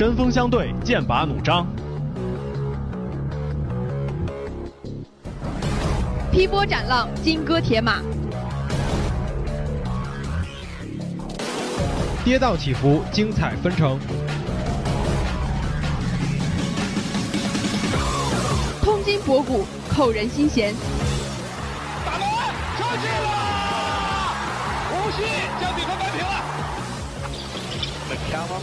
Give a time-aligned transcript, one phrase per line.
[0.00, 1.66] 针锋相对，剑拔弩张。
[6.32, 8.00] 劈波斩浪，金戈铁马；
[12.24, 13.98] 跌宕起伏，精彩纷呈；
[18.82, 20.74] 通今博古，扣人心弦。
[22.06, 22.26] 打门，
[22.78, 24.32] 射进了！
[24.92, 25.24] 无锡
[25.60, 25.79] 将。
[28.30, 28.62] McCallum,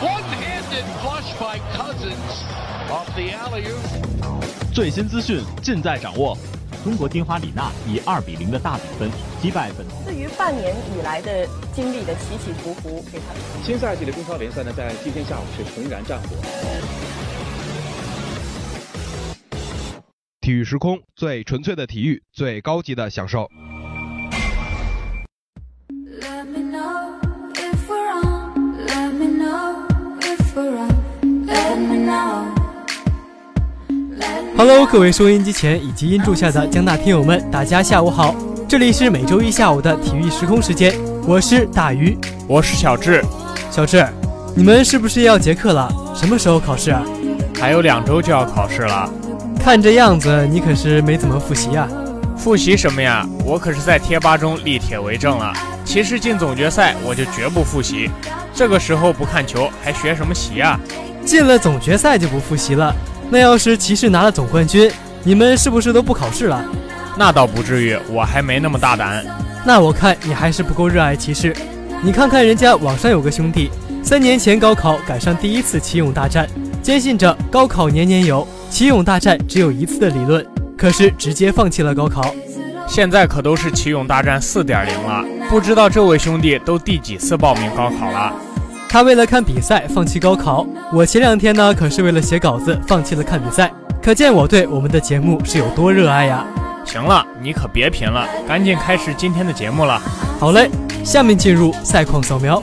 [0.00, 2.44] one-handed flush by Cousins
[2.88, 4.72] off the alley-oop.
[4.72, 6.38] 最新资讯尽在掌握。
[6.84, 9.84] 中国金花李娜以二比零的大比分击败本。
[10.04, 13.34] 对于半年以来的经历的起起伏伏，给他
[13.64, 16.36] 新赛季的中超联赛呢，在今天下午是重燃战火。
[20.40, 23.48] 体育时空，最纯粹的体育，最高级的享受。
[34.54, 38.34] Hello，各位收音机前以及音柱下的江大听友们，大家下午好！
[38.68, 40.94] 这里是每周一下午的体育时空时间，
[41.26, 43.24] 我是大鱼，我是小智。
[43.70, 44.06] 小智，
[44.54, 45.90] 你们是不是要结课了？
[46.14, 47.02] 什么时候考试啊？
[47.58, 49.10] 还有两周就要考试了。
[49.58, 51.88] 看这样子，你可是没怎么复习啊？
[52.36, 53.26] 复习什么呀？
[53.44, 55.52] 我可是在贴吧中立帖为证了。
[55.84, 58.10] 其实进总决赛，我就绝不复习。
[58.54, 60.78] 这个时候不看球，还学什么习啊？
[61.24, 62.94] 进了总决赛就不复习了？
[63.32, 64.92] 那要是骑士拿了总冠军，
[65.24, 66.62] 你们是不是都不考试了？
[67.16, 69.24] 那倒不至于，我还没那么大胆。
[69.64, 71.56] 那我看你还是不够热爱骑士。
[72.02, 73.70] 你看看人家网上有个兄弟，
[74.02, 76.46] 三年前高考赶上第一次骑勇大战，
[76.82, 82.34] 坚信着高考年年有，骑勇大战只有一次的理论，可是直接放弃了高考。
[82.86, 88.30] 现在可都是骑勇大战四点零了，不知道这位兄弟都第几次报名高考了。
[88.92, 93.72] 他为了看比赛放弃高考，我前两天呢可是为了写稿子放弃了看比赛，
[94.02, 96.44] 可见我对我们的节目是有多热爱呀！
[96.84, 99.98] 行了，你可别贫了，赶紧开始今天的节目了。
[100.38, 100.70] 好嘞，
[101.02, 102.62] 下面进入赛况扫描。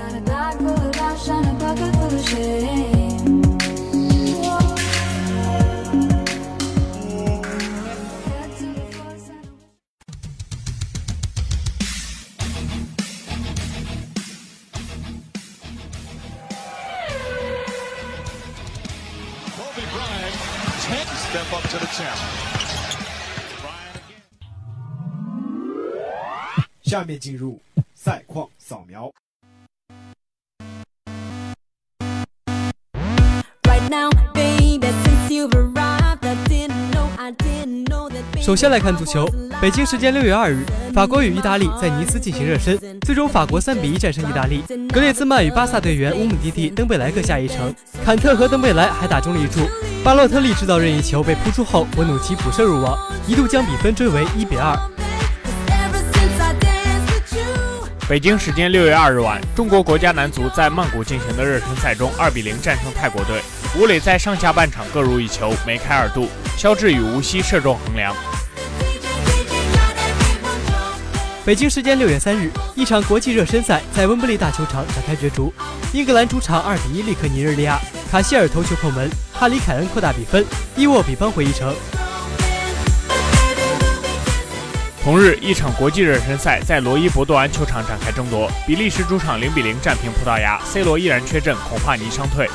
[26.89, 27.61] 下面进入
[27.93, 29.11] 赛况扫描。
[38.41, 39.23] 首先来看足球，
[39.61, 44.63] 北京时间六月二日，法国与意大利在尼斯进行热身，最终法国三比一战胜意大利。
[44.91, 47.71] 格列兹曼与巴萨队员乌姆蒂蒂、登贝莱各下一城，
[48.03, 49.59] 坎特和登贝莱还打中了一柱。
[50.03, 54.75] 巴洛特利制造任意球被扑出后，博努奇补射入网，一度将比分追为一比二。
[58.09, 63.39] 北京时间六月二日晚，中国国家男足在曼谷进行的热身赛中，二比零战胜泰国队。
[63.77, 66.27] 吴磊在上下半场各入一球，梅开二度。
[66.57, 68.15] 肖智与吴曦射中横梁。
[71.45, 75.53] 北京时间六月三日，一场国际热身赛在温布利大球场展开角逐。
[75.93, 77.79] 英格兰主场二比一力克尼日利亚，
[78.11, 80.43] 卡希尔头球破门，哈里凯恩扩大比分，
[80.75, 81.75] 伊沃比扳回一城。
[85.01, 92.49] 同日，一场国际热身赛在罗伊博多安球场展开争夺，比利时主场零比零战平葡萄牙，C 罗依然缺阵，恐怕尼伤退。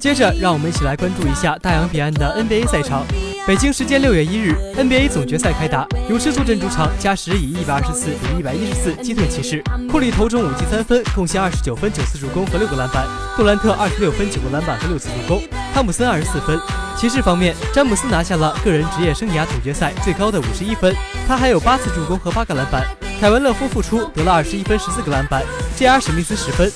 [0.00, 3.04] 接着，让我们一起来关注一下大洋彼岸的 NBA 赛场。
[3.46, 9.62] 北京时间六月一日，NBA 总决赛开打，勇士坐镇主场，加时以一百二十四比一百一十四击退骑士。
[9.90, 13.04] 库里投中五记三分，贡献二十九分、九次助攻和六个篮板；
[13.36, 15.42] 杜兰特二十六分、九个篮板和六次助攻；
[15.78, 16.60] 汤普森二十四分。
[16.96, 20.92] 骑士方面，詹姆斯拿下了个人职业生涯总决赛最高的五十一分，
[21.28, 22.84] 他还有八次助攻和八个篮板。
[23.20, 25.44] 凯文·勒夫复出得了二十一分、十四个篮板
[25.76, 26.00] ，J.R.
[26.00, 26.68] 史密斯十分。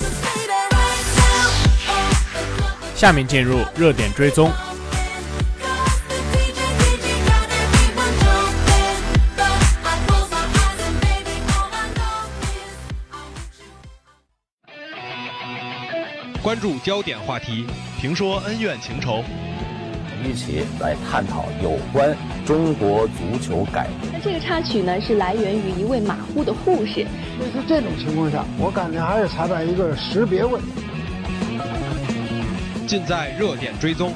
[2.94, 4.52] 下面进入热点追踪。
[16.42, 17.64] 关注焦点话题，
[18.00, 19.22] 评说恩怨情仇。
[20.24, 24.08] 一起来探讨有关中国足球改革。
[24.12, 27.06] 那这个插曲呢，是来源于一位马虎的护士。
[27.38, 30.68] 所以说这种情况下，我感觉还是裁判一个识别问题。
[32.88, 34.12] 尽在热点追踪。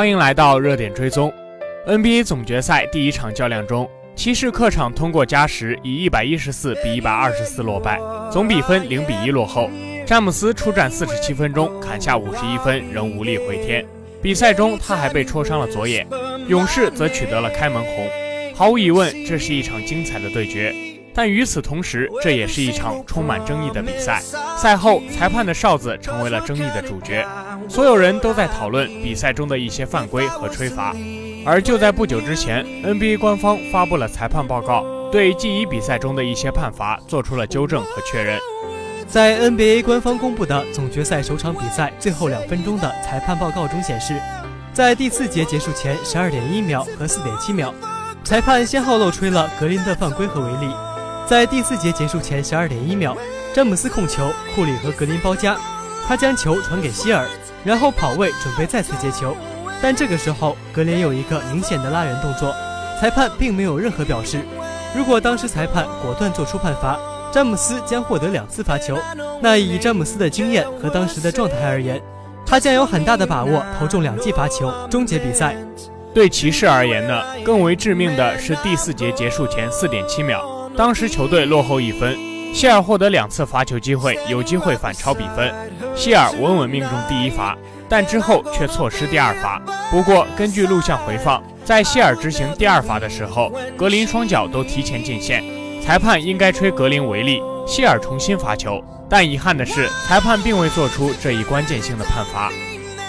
[0.00, 1.30] 欢迎来到热点追踪。
[1.86, 3.86] NBA 总决赛第一场较量中，
[4.16, 8.00] 骑士客场通过加时以一百一十四比一百二十四落败，
[8.32, 9.68] 总比分零比一落后。
[10.06, 13.84] 詹姆斯出战四十七分钟，砍下五十一分，仍无力回天。
[14.22, 16.06] 比赛中他还被戳伤了左眼。
[16.48, 18.08] 勇士则取得了开门红。
[18.54, 20.74] 毫无疑问，这是一场精彩的对决。
[21.14, 24.22] 但与此同时，这也是一场充满争议的比赛。
[24.56, 27.26] 赛后，裁判的哨子成为了争议的主角，
[27.68, 30.94] 所有人都在讨论比赛中的一些犯规和吹罚。
[31.44, 38.38] 而就在不久之前，NBA 官方发布了裁判报告，对记忆比赛中的一些判罚做出了纠正和确认。
[39.08, 44.20] 在 NBA 官方公布的总决赛首场比赛最后两分钟的裁判报告中显示，
[44.72, 47.74] 在第四节结束前十二点一秒和四点七秒，
[48.22, 50.72] 裁判先后漏吹了格林的犯规和违例。
[51.30, 53.16] 在第四节结束前十二点一秒，
[53.54, 55.56] 詹姆斯控球，库里和格林包夹，
[56.04, 57.24] 他将球传给希尔，
[57.62, 59.36] 然后跑位准备再次接球，
[59.80, 62.52] 但这个时候格林有一个明显的拉人动作，
[63.00, 64.40] 裁判并没有任何表示。
[64.92, 66.98] 如果当时裁判果断做出判罚，
[67.32, 68.98] 詹姆斯将获得两次罚球。
[69.40, 72.02] 那以詹姆斯的经验和当时的状态而言，
[72.44, 75.54] 他将有很大的把握投中两记罚球，终结比赛。
[76.12, 80.44] 对骑士而言呢，更为致命的是第四节结束前四点七秒。
[80.80, 82.18] 当时球队落后一分，
[82.54, 85.54] 希尔获得两次罚球机会，有机会反超比分。
[85.94, 87.54] 希尔稳稳命中第一罚，
[87.86, 89.60] 但之后却错失第二罚。
[89.90, 95.44] 不过，根据录像回放，在希尔执行第二罚的时候，格林双脚都提前进线，
[95.84, 98.82] 裁判应该吹格林违例，希尔重新罚球。
[99.06, 102.50] 但遗憾的是，裁判并未做出这一关键性的判罚。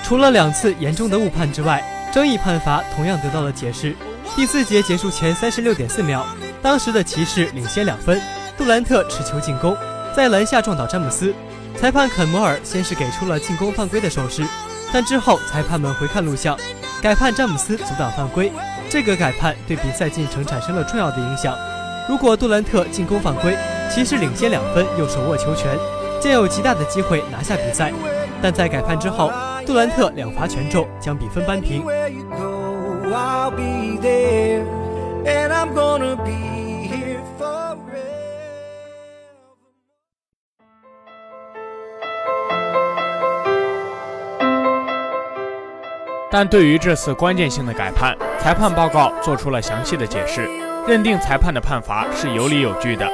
[0.04, 1.82] 除了两次严重的误判之外，
[2.12, 3.96] 争议判罚同样得到了解释。
[4.36, 6.26] 第四节结束前三十六点四秒。
[6.62, 8.22] 当时的骑士领先两分，
[8.58, 9.76] 杜兰特持球进攻，
[10.16, 11.34] 在篮下撞倒詹姆斯，
[11.76, 14.46] 裁判肯摩尔先是给出了进攻犯规的手势，
[14.94, 16.58] 但之后裁判们回看录像，
[17.02, 18.52] 改判詹姆斯阻挡犯规。
[18.90, 21.58] 这个改判对比赛进程产生了重要的影响。
[22.10, 23.58] 如果杜兰特进攻犯规，
[23.90, 25.78] 骑士领先两分又手握球权，
[26.22, 27.92] 将有极大的机会拿下比赛。
[28.42, 29.32] 但在改判之后，
[29.66, 31.84] 杜兰特两罚全中，将比分扳平。
[35.24, 36.32] And I'm gonna be
[36.88, 37.78] here forever.
[46.32, 50.50] 但对于这次关键性的改判，裁判报告做出了详细的解释，
[50.88, 53.06] 认定裁判的判罚是有理有据的。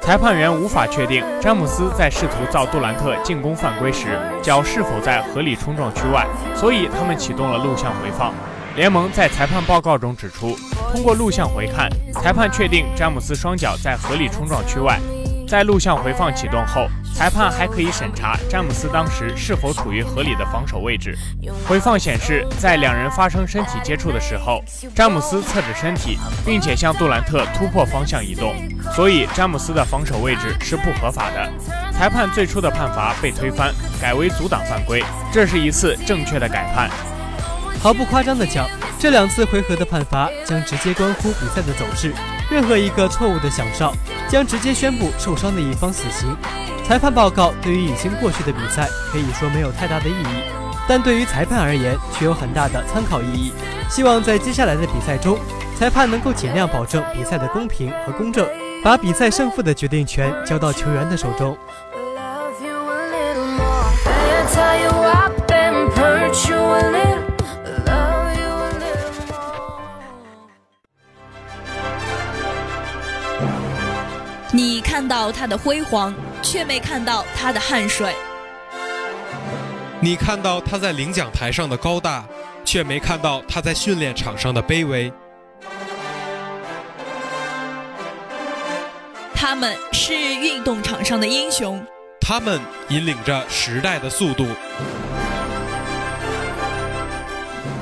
[0.00, 8.32] 裁判员无法确定詹姆斯在试图造杜兰特进攻犯规时，脚是否在合理冲撞区外，所以他们启动了录像回放。
[8.76, 10.58] 联盟在裁判报告中指出，
[10.90, 14.98] 通过录像回看，裁判确定詹姆斯双脚在合理冲撞区外。
[15.46, 21.16] 在录像回放启动后，裁判还可以审查詹姆斯当时是否处于合理的防守位置。
[21.68, 24.60] 回放显示，在两人发生身体接触的时候，
[24.92, 28.56] 詹姆斯侧着身体，并且向杜兰特突破方向移动，
[28.92, 31.48] 所以詹姆斯的防守位置是不合法的。
[31.92, 36.90] 裁判最初的判罚被推翻，改为阻挡犯规，这是一次正确的改判。
[37.84, 38.66] 毫不夸张的讲，
[38.98, 42.14] 这两次回合的判罚将直接关乎比赛的走势。
[42.50, 43.92] 任何一个错误的响哨，
[44.26, 46.34] 将直接宣布受伤的一方死刑。
[46.82, 50.44] 裁判报告对于已经过去的比赛可以说没有太大的意义，
[50.88, 53.52] 但对于裁判而言却有很大的参考意义。
[53.90, 55.38] 希望在接下来的比赛中，
[55.78, 58.48] 裁判能够尽量保证比赛的公平和公正，
[58.82, 61.54] 把比赛胜负的决定权交到球员的手中。
[66.90, 67.13] 你
[74.94, 78.12] 看到他的辉煌，却没看到他的汗水；
[79.98, 82.24] 你看到他在领奖台上的高大，
[82.64, 85.12] 却没看到他在训练场上的卑微。
[89.34, 91.84] 他们是运动场上的英雄，
[92.20, 94.46] 他们引领着时代的速度。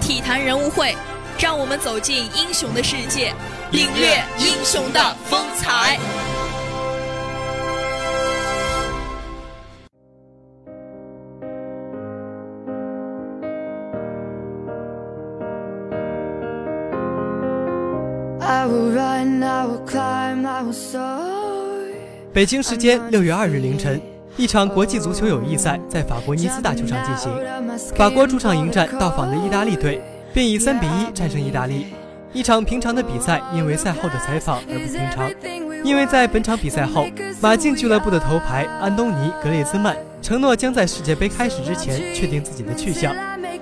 [0.01, 0.97] 体坛人物会，
[1.39, 3.35] 让我们走进英雄的世界，
[3.71, 5.99] 领略英雄的风采。
[22.33, 24.01] 北京时间六月二日凌晨，
[24.37, 27.33] 一场国际足球友谊赛在法国尼斯大球场进行。
[27.95, 30.01] 法国主场迎战到访的意大利队，
[30.33, 31.87] 并以三比一战胜意大利。
[32.33, 35.31] 一场平常的比赛，因为赛后的采访而不平常。
[35.85, 37.07] 因为在本场比赛后，
[37.41, 43.15] 马竞俱乐部的头牌安东尼·格列兹曼承诺将在世界杯开始之前确定自己的去向。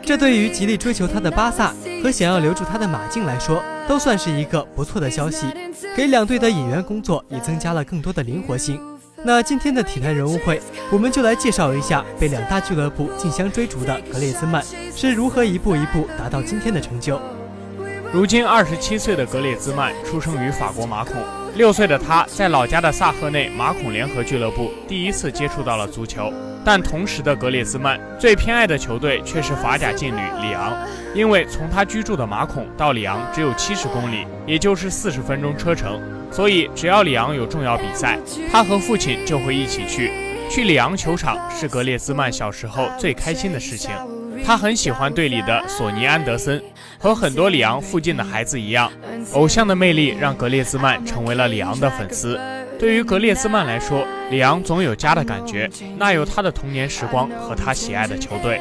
[0.03, 3.61] 这对于极力追求他的巴萨和想要留住他的马竞来说，
[3.91, 5.49] 都算是一个不错的消息，
[5.97, 8.81] 给两队的引援工作也增加了更多的灵活性。
[9.25, 17.21] 那今天的体坛人物会，我们就来介绍一下被两大俱乐部竞相追逐的格列兹曼是如何一步一步达到今天的成就。
[18.13, 21.17] 如今二十七岁的格列兹曼出生于法国马孔，
[21.57, 26.33] 六岁的他在老家的萨赫内马孔联合俱乐部第一次接触到了足球。
[26.63, 30.77] 但同时的格列兹曼最偏爱的球队却是法甲劲旅里昂，
[31.14, 36.00] 因为从他居住的马孔到里昂只有七十公里，也就是四十分钟车程。
[36.31, 38.19] 所以，只要里昂有重要比赛，
[38.52, 40.12] 他和父亲就会一起去。
[40.49, 43.90] 去里昂球场是格列兹曼小时候最开心的事情。
[44.45, 46.62] 他很喜欢队里的索尼安德森，
[46.99, 48.90] 和很多里昂附近的孩子一样，
[49.33, 52.40] 偶像的魅力让格列兹曼成为了里昂的粉丝。
[52.79, 58.61] 对于格列兹曼来说，里昂总有家的感觉，那有他的童年时光和他喜爱的球队。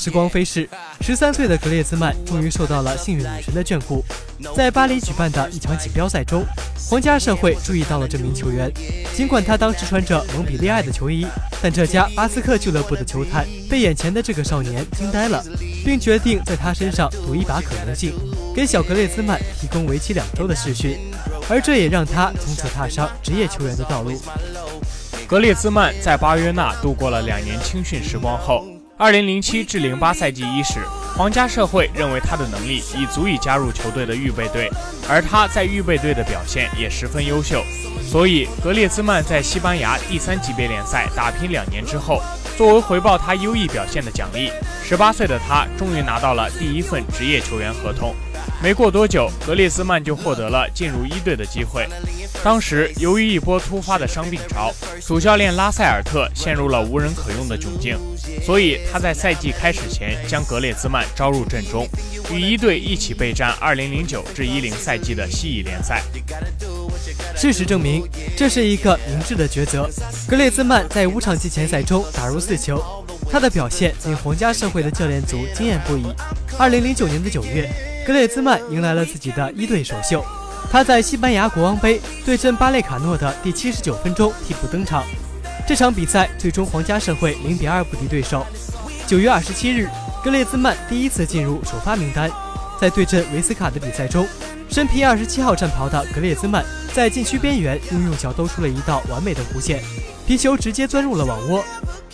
[0.00, 0.66] 时光飞逝，
[1.02, 4.02] 十三岁的格列兹曼终于受到了幸运女神的眷顾。
[4.56, 6.42] 在巴黎举办的一场锦标赛中，
[6.88, 8.72] 皇家社会注意到了这名球员。
[9.14, 11.26] 尽管他当时穿着蒙彼利埃的球衣，
[11.60, 15.44] 但这家巴斯克俱乐部的球探被眼前的这个少年惊呆了，
[15.84, 18.14] 并决定在他身上赌一把可能性，
[18.56, 20.98] 给小格列兹曼提供为期两周的试训。
[21.46, 24.18] 而这也让他从此踏上职业球员的道路。
[25.28, 28.64] 格列兹曼在巴约纳度过了两年青训时光后。
[29.00, 30.78] 二零零七至零八赛季伊始，
[31.16, 34.70] 皇家社会认为他的能力已足以加入球队的预备队，
[35.08, 37.64] 而他在预备队的表现也十分优秀，
[38.06, 42.22] 所以格列兹曼在西班牙第三级别联赛打拼两年之后，
[42.58, 44.52] 作为回报他优异表现的奖励，
[44.84, 48.14] 十八岁的他终于拿到了第一份职业球员合同。
[48.62, 51.88] 没过多久，格列兹曼就获得了进入一队的机会。
[52.44, 54.70] 当时由于一波突发的伤病潮，
[55.06, 57.96] 主教练拉塞尔特陷入了无人可用的窘境，
[58.44, 61.86] 所以他在赛季开始前将格列兹曼招入阵中，
[62.32, 66.02] 与一队一起备战2009至10赛季的西乙联赛。
[67.36, 68.02] 事实证明，
[68.36, 69.88] 这是一个明智的抉择。
[70.28, 72.82] 格列兹曼在五场季前赛中打入四球，
[73.30, 76.04] 他的表现令皇家社会的教练组惊艳不已。
[76.58, 77.70] 2009年的九月。
[78.06, 80.24] 格列兹曼迎来了自己的一队首秀，
[80.72, 85.04] 他在西班牙国王杯对阵巴列卡诺的第七十九分钟替补登场。
[85.70, 88.44] 这场比赛最终皇家社会零比二不敌对手。
[89.06, 89.88] 九月二十七日，
[90.20, 92.28] 格列兹曼第一次进入首发名单，
[92.80, 94.26] 在对阵维斯卡的比赛中，
[94.68, 99.80] 身披二十七号战袍的格列兹曼在禁区边缘用右脚兜出了一道完美的弧线，
[100.26, 101.64] 皮球直接钻入了网窝，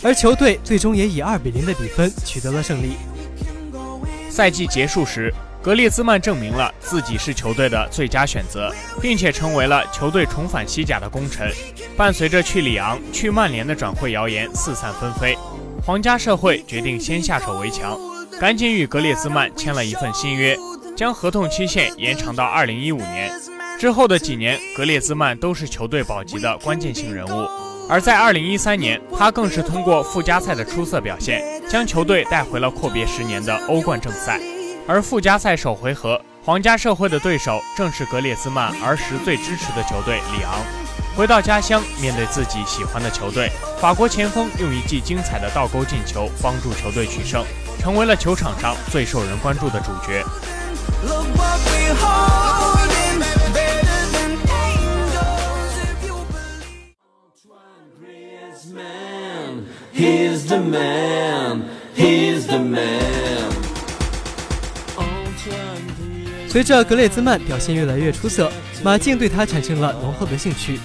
[0.03, 2.91] 而球队最终也以二比零的比分取得了胜利。
[4.29, 5.33] 赛季结束时。
[5.67, 11.51] 格列兹曼证明了自己是球队的最佳选择，并且成为了球队重返西甲的功臣。
[11.97, 15.37] 伴随着去里昂、去曼联的转会谣言四散纷飞，
[15.85, 17.99] 皇家社会决定先下手为强，
[18.39, 20.57] 赶紧与格列兹曼签了一份新约，
[20.95, 23.29] 将合同期限延长到二零一五年。
[23.77, 27.45] 之后的几年，格列兹曼都是球队保级的关键性人物。
[27.89, 34.39] 而在二零一三年，他更是通过附加赛的出色表现，将球队带回了阔别十年的欧冠正赛。
[34.87, 40.61] 而附加赛首回合，皇家社会的对手正是格列兹曼儿时最支持的球队里昂。
[41.13, 43.51] 回到家乡，面对自己喜欢的球队，
[43.81, 47.43] 法国前锋用一记精彩的倒钩进球帮助球队取胜，
[47.79, 50.23] 成为了球场上最受人关注的主角。
[66.57, 68.51] 随着格列兹曼表现越来越出色，
[68.83, 70.79] 马竞对他产生了浓厚的兴趣。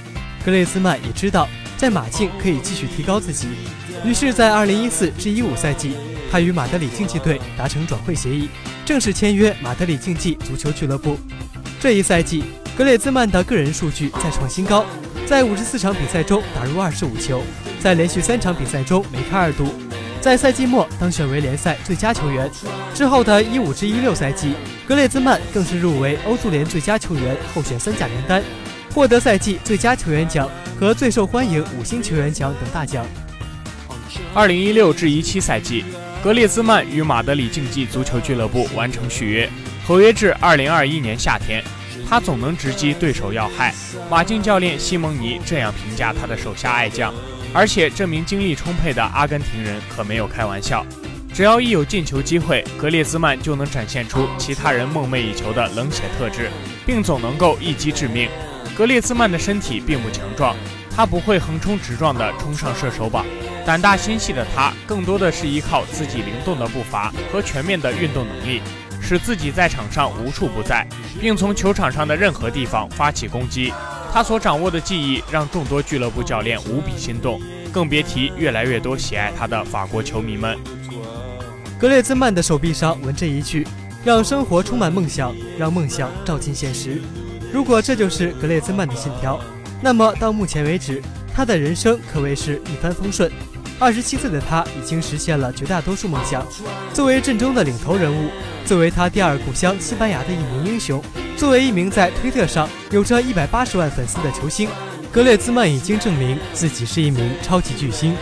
[0.45, 1.49] 格列兹曼也知道
[1.79, 3.49] 在马竞可以继续提高自己，
[4.05, 5.95] 于是，在2014至15赛季，
[6.31, 8.51] 他与马德里竞技队达成转会协议，
[8.85, 11.17] 正式签约马德里竞技足球俱乐部。
[11.81, 12.45] 这一赛季，
[12.77, 14.85] 格列兹曼的个人数据再创新高，
[15.27, 17.43] 在54场比赛中打入25球，
[17.81, 19.73] 在连续三场比赛中梅开二度。
[20.23, 22.49] 在赛季末当选为联赛最佳球员，
[22.95, 24.55] 之后的一五至一六赛季，
[24.87, 28.41] 格列兹曼更是入围欧足联最佳球员候选三甲名单，
[28.95, 30.49] 获得赛季最佳球员奖
[30.79, 33.05] 和最受欢迎五星球员奖等大奖。
[34.33, 35.85] 二零一六至一七赛季，
[36.23, 39.51] 格列兹曼与马德里竞技足球俱乐部完成续约，
[39.85, 41.65] 合约至二零二一年夏天。
[42.09, 43.75] 他总能直击对手要害。
[44.11, 47.13] 马竞教练西蒙尼这样评价他的手下爱将，
[47.55, 50.85] 而且这名精力充沛的阿根廷人可没有开玩笑。
[51.35, 56.51] 只要一有进球机会，格列兹曼就能展现出其他人梦寐以求的冷血特质，
[56.87, 58.29] 并总能够一击致命。
[58.77, 60.55] 格列兹曼的身体并不强壮，
[60.95, 63.25] 他不会横冲直撞地冲上射手榜。
[63.65, 68.61] 胆大心细的他，更多的是依靠自己灵动的步伐和全面的运动能力。
[69.03, 70.87] 使自己在场上无处不在，
[71.21, 73.73] 并从球场上的任何地方发起攻击。
[74.13, 77.41] 他所掌握的技艺让众多俱乐部教练无比心动，
[77.73, 80.57] 更别提越来越多喜爱他的法国球迷们。
[81.79, 83.67] 格列兹曼的手臂上纹着一句
[84.05, 87.03] ：“让生活充满梦想，让梦想照进现实。”
[87.53, 89.41] 如果这就是格列兹曼的信条，
[89.81, 91.03] 那么到目前为止，
[91.35, 93.33] 他的人生可谓是一帆风顺。
[93.79, 96.47] 二十七岁的他已经实现了绝大多数梦想。
[96.93, 98.29] 作为阵中的领头人物，
[98.65, 101.03] 作为他第二故乡西班牙的一名英雄，
[101.37, 104.69] 作为一名在推特上有着一百八十万粉丝的球星，
[105.11, 108.15] 格列兹曼已经证明自己是一名超级巨星。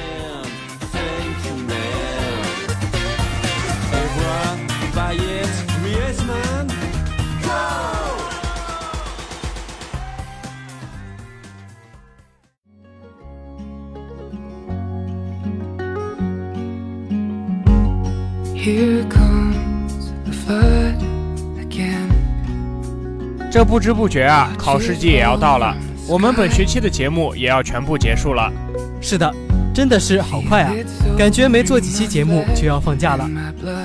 [23.50, 25.74] 这不知不觉啊，考试季也要到了，
[26.06, 28.52] 我们本学期的节目也要全部结束了。
[29.00, 29.34] 是的，
[29.74, 30.72] 真的是好快啊，
[31.16, 33.28] 感觉没做几期节目就要放假了。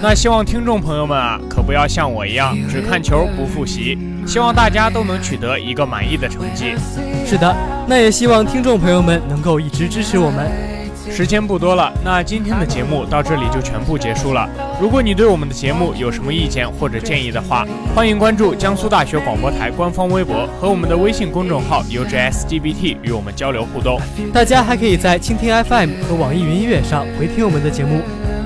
[0.02, 6.74] 那希望听众朋友们啊，可不要像我一样只看球不复习，希望大家都能取得一个满意的成绩。
[7.26, 7.56] 是的，
[7.88, 10.75] 那也希望听众朋友们能够一直支持我们。
[11.12, 14.50] 时间不多了，那今天的节目到这里就全部结束了。
[14.82, 24.00] 如果你对我们的节目有什么意见或者建议的话，欢迎关注江苏大学广播台官方微博和我们的微信公众号 UJSGBT 与我们交流互动。
[24.34, 28.02] 大家还可以在蜻蜓 FM 和网易云音乐上回听我们的节目。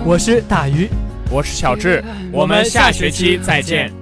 [0.05, 0.87] 我是大鱼，
[1.31, 3.98] 我是小智，我们下学期再见。